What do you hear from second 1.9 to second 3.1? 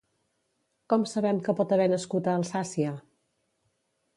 nascut a Alsàcia?